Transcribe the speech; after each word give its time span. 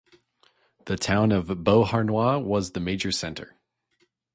The 0.85 0.95
town 0.97 1.31
of 1.31 1.63
Beauharnois 1.63 2.39
was 2.39 2.71
the 2.71 2.79
major 2.79 3.11
centre. 3.11 3.59